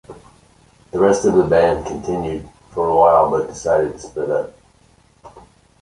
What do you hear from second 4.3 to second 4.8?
up.